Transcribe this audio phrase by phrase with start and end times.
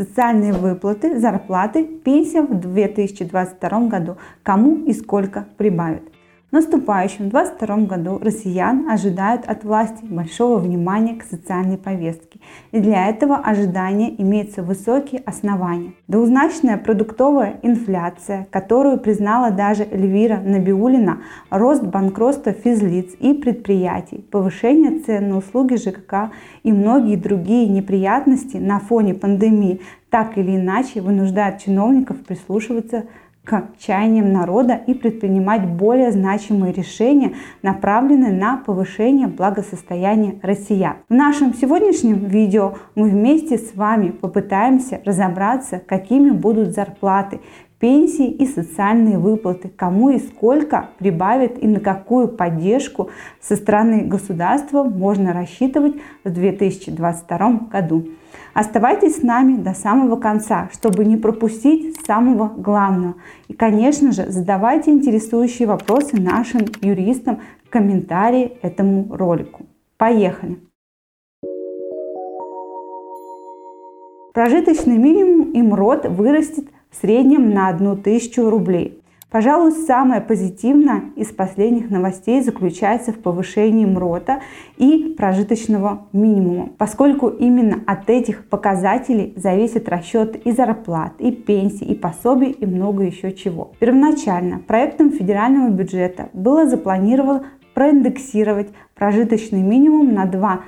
[0.00, 6.02] социальные выплаты, зарплаты, пенсия в 2022 году, кому и сколько прибавят.
[6.52, 12.40] Наступающем 2022 году россиян ожидают от власти большого внимания к социальной повестке.
[12.72, 15.92] И для этого ожидания имеются высокие основания.
[16.08, 21.18] Двузначная продуктовая инфляция, которую признала даже Эльвира Набиулина,
[21.50, 26.32] рост банкротства физлиц и предприятий, повышение цен на услуги ЖКХ
[26.64, 33.04] и многие другие неприятности на фоне пандемии так или иначе вынуждают чиновников прислушиваться
[33.78, 40.96] чаяниям народа и предпринимать более значимые решения, направленные на повышение благосостояния россиян.
[41.08, 47.40] В нашем сегодняшнем видео мы вместе с вами попытаемся разобраться, какими будут зарплаты,
[47.80, 54.84] пенсии и социальные выплаты, кому и сколько прибавит и на какую поддержку со стороны государства
[54.84, 58.06] можно рассчитывать в 2022 году.
[58.52, 63.14] Оставайтесь с нами до самого конца, чтобы не пропустить самого главного.
[63.48, 69.66] И, конечно же, задавайте интересующие вопросы нашим юристам в комментарии этому ролику.
[69.96, 70.58] Поехали!
[74.34, 79.00] Прожиточный минимум и МРОД вырастет в среднем на 1000 рублей.
[79.30, 84.40] Пожалуй, самое позитивное из последних новостей заключается в повышении МРОТа
[84.76, 91.94] и прожиточного минимума, поскольку именно от этих показателей зависит расчет и зарплат, и пенсий, и
[91.94, 93.70] пособий, и много еще чего.
[93.78, 100.60] Первоначально проектом федерального бюджета было запланировано проиндексировать прожиточный минимум на 2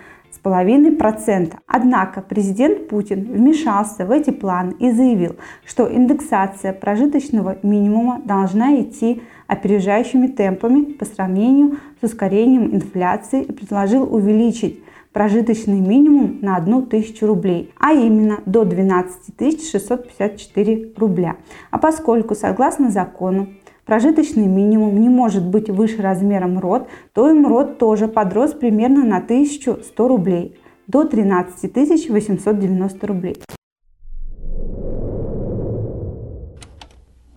[0.44, 1.54] 2,5%.
[1.66, 9.22] Однако президент Путин вмешался в эти планы и заявил, что индексация прожиточного минимума должна идти
[9.46, 14.82] опережающими темпами по сравнению с ускорением инфляции и предложил увеличить
[15.12, 21.36] прожиточный минимум на 1 тысячу рублей, а именно до 12 654 рубля.
[21.70, 23.48] А поскольку, согласно закону,
[23.92, 29.18] прожиточный минимум не может быть выше размера МРОД, то и МРОД тоже подрос примерно на
[29.18, 33.36] 1100 рублей до 13 890 рублей.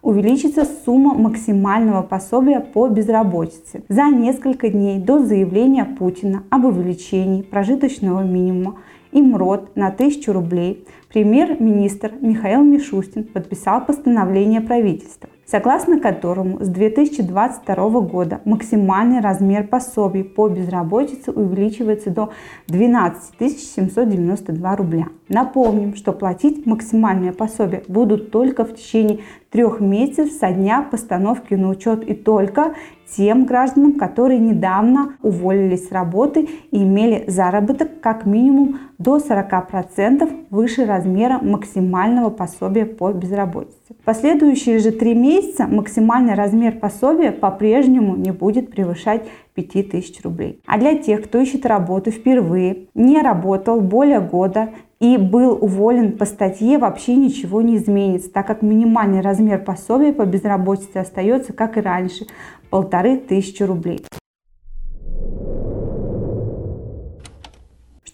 [0.02, 3.84] увеличится сумма максимального пособия по безработице.
[3.90, 8.78] За несколько дней до заявления Путина об увеличении прожиточного минимума
[9.12, 18.02] и МРОД на 1000 рублей премьер-министр Михаил Мишустин подписал постановление правительства согласно которому с 2022
[18.02, 22.32] года максимальный размер пособий по безработице увеличивается до
[22.68, 25.08] 12 792 рубля.
[25.30, 29.20] Напомним, что платить максимальное пособие будут только в течение
[29.56, 32.76] трех месяцев со дня постановки на учет и только
[33.16, 40.86] тем гражданам, которые недавно уволились с работы и имели заработок как минимум до 40% выше
[40.86, 43.78] размера максимального пособия по безработице.
[44.02, 49.24] В последующие же три месяца максимальный размер пособия по-прежнему не будет превышать
[49.54, 50.62] 5000 рублей.
[50.66, 54.70] А для тех, кто ищет работу впервые, не работал более года
[55.00, 60.26] и был уволен по статье, вообще ничего не изменится, так как минимальный размер пособия по
[60.26, 62.28] безработице остается, как и раньше,
[62.70, 64.06] полторы тысячи рублей.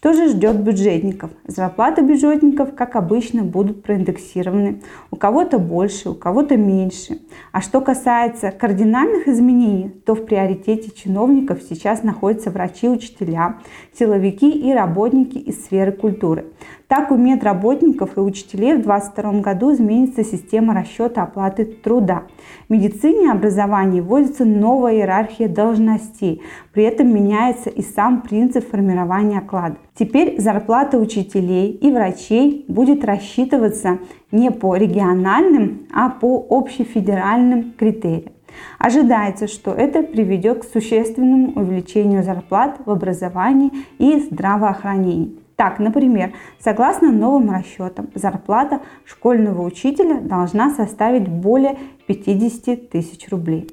[0.02, 1.30] Что же ждет бюджетников?
[1.46, 4.80] Зарплаты бюджетников, как обычно, будут проиндексированы.
[5.12, 7.20] У кого-то больше, у кого-то меньше.
[7.52, 13.58] А что касается кардинальных изменений, то в приоритете чиновников сейчас находятся врачи, учителя,
[13.96, 16.46] силовики и работники из сферы культуры.
[16.88, 22.24] Так у медработников и учителей в 2022 году изменится система расчета оплаты труда.
[22.68, 26.42] В медицине и образовании вводится новая иерархия должностей,
[26.72, 29.76] при этом меняется и сам принцип формирования оклада.
[29.94, 33.98] Теперь зарплата учителей и врачей будет рассчитываться
[34.30, 38.32] не по региональным, а по общефедеральным критериям.
[38.78, 45.38] Ожидается, что это приведет к существенному увеличению зарплат в образовании и здравоохранении.
[45.56, 53.68] Так, например, согласно новым расчетам, зарплата школьного учителя должна составить более 50 тысяч рублей.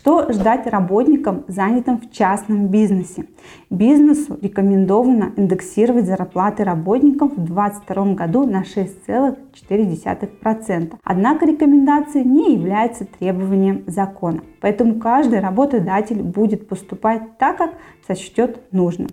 [0.00, 3.26] Что ждать работникам, занятым в частном бизнесе?
[3.68, 10.94] Бизнесу рекомендовано индексировать зарплаты работников в 2022 году на 6,4%.
[11.04, 14.40] Однако рекомендация не является требованием закона.
[14.62, 17.74] Поэтому каждый работодатель будет поступать так, как
[18.06, 19.08] сочтет нужным.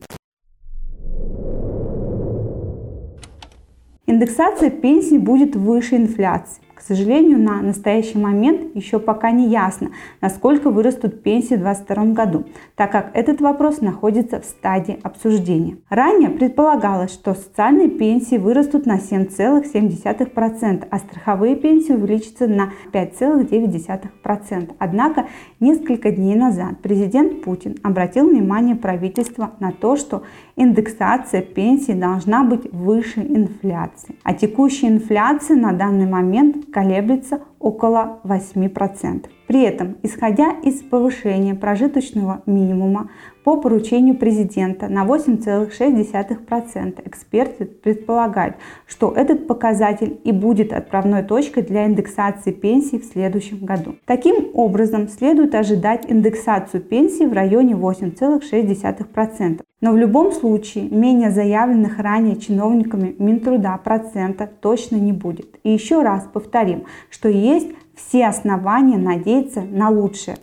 [4.05, 6.61] Индексация пенсий будет выше инфляции.
[6.77, 9.89] К сожалению, на настоящий момент еще пока не ясно,
[10.21, 12.45] насколько вырастут пенсии в 2022 году,
[12.75, 15.77] так как этот вопрос находится в стадии обсуждения.
[15.89, 24.75] Ранее предполагалось, что социальные пенсии вырастут на 7,7%, а страховые пенсии увеличатся на 5,9%.
[24.77, 25.25] Однако
[25.59, 30.21] несколько дней назад президент Путин обратил внимание правительства на то, что
[30.55, 34.15] индексация пенсий должна быть выше инфляции.
[34.21, 39.25] А текущая инфляция на данный момент колеблется около 8%.
[39.47, 43.09] При этом, исходя из повышения прожиточного минимума
[43.45, 51.85] по поручению президента на 8,6%, эксперты предполагают, что этот показатель и будет отправной точкой для
[51.85, 53.95] индексации пенсий в следующем году.
[54.05, 59.61] Таким образом, следует ожидать индексацию пенсий в районе 8,6%.
[59.79, 65.59] Но в любом случае менее заявленных ранее чиновниками Минтруда процента точно не будет.
[65.63, 67.67] И еще раз повторим, что есть
[67.97, 70.37] все основания надеяться на лучшее.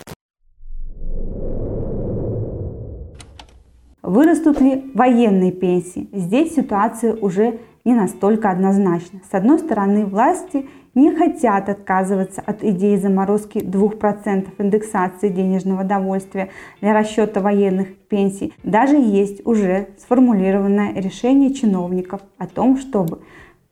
[4.02, 6.08] Вырастут ли военные пенсии?
[6.12, 9.20] Здесь ситуация уже не настолько однозначна.
[9.30, 16.92] С одной стороны, власти не хотят отказываться от идеи заморозки 2% индексации денежного довольствия для
[16.92, 18.52] расчета военных пенсий.
[18.62, 23.20] Даже есть уже сформулированное решение чиновников о том, чтобы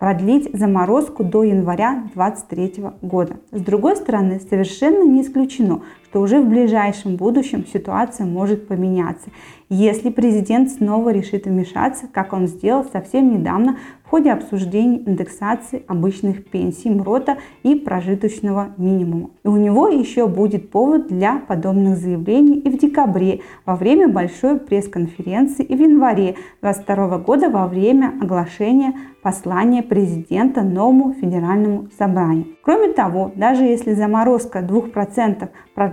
[0.02, 3.37] продлить заморозку до января 2023 года.
[3.52, 9.30] С другой стороны, совершенно не исключено, что уже в ближайшем будущем ситуация может поменяться,
[9.70, 16.44] если президент снова решит вмешаться, как он сделал совсем недавно в ходе обсуждения индексации обычных
[16.44, 19.30] пенсий МРОТа и прожиточного минимума.
[19.42, 24.58] И у него еще будет повод для подобных заявлений и в декабре во время большой
[24.58, 28.92] пресс-конференции и в январе 2022 года во время оглашения
[29.22, 32.48] послания президента новому федеральному собранию.
[32.62, 35.48] Кроме того, даже если заморозка 2%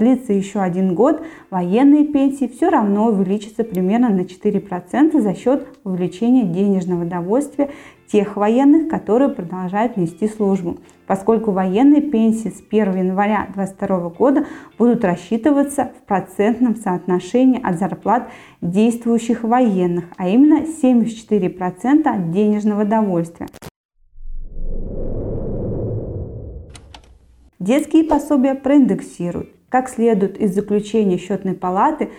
[0.10, 6.44] продлится еще один год, военные пенсии все равно увеличатся примерно на 4% за счет увеличения
[6.44, 7.70] денежного довольствия
[8.12, 14.46] тех военных, которые продолжают нести службу, поскольку военные пенсии с 1 января 2022 года
[14.78, 18.30] будут рассчитываться в процентном соотношении от зарплат
[18.62, 23.48] действующих военных, а именно 74% от денежного довольствия.
[27.60, 29.59] Детские пособия проиндексируют.
[29.69, 32.10] Как следует из заключения счетной палаты,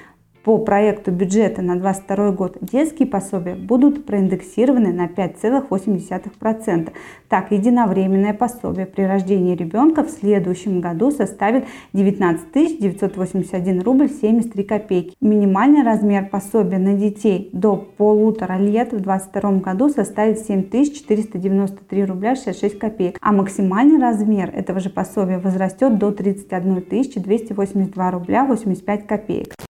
[0.42, 6.92] по проекту бюджета на 2022 год детские пособия будут проиндексированы на 5,8%.
[7.28, 15.14] Так, единовременное пособие при рождении ребенка в следующем году составит 19 981 рубль 73 копейки.
[15.20, 22.34] Минимальный размер пособия на детей до полутора лет в 2022 году составит 7 493 рубля
[22.34, 29.69] 66 копеек, а максимальный размер этого же пособия возрастет до 31 282 рубля 85 копеек.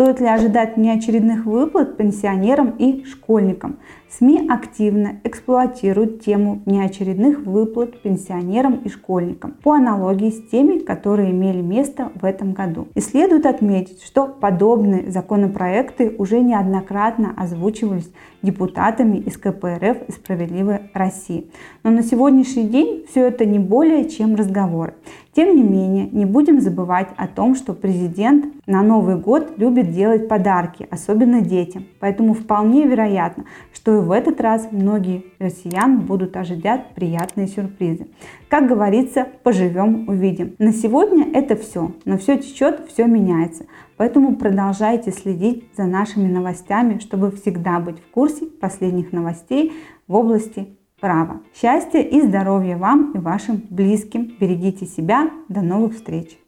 [0.00, 3.76] Стоит ли ожидать неочередных выплат пенсионерам и школьникам?
[4.10, 11.62] СМИ активно эксплуатируют тему неочередных выплат пенсионерам и школьникам по аналогии с теми, которые имели
[11.62, 12.88] место в этом году.
[12.96, 18.10] И следует отметить, что подобные законопроекты уже неоднократно озвучивались
[18.42, 21.46] депутатами из КПРФ и «Справедливой России».
[21.84, 24.94] Но на сегодняшний день все это не более чем разговоры.
[25.32, 30.26] Тем не менее, не будем забывать о том, что президент на Новый год любит делать
[30.26, 31.84] подарки, особенно детям.
[32.00, 38.08] Поэтому вполне вероятно, что в этот раз многие россиян будут ожидать приятные сюрпризы.
[38.48, 40.54] Как говорится, поживем, увидим.
[40.58, 43.64] На сегодня это все, но все течет, все меняется.
[43.96, 49.72] Поэтому продолжайте следить за нашими новостями, чтобы всегда быть в курсе последних новостей
[50.08, 50.68] в области
[51.00, 51.40] права.
[51.54, 54.32] Счастья и здоровья вам и вашим близким.
[54.38, 55.30] Берегите себя.
[55.48, 56.38] До новых встреч!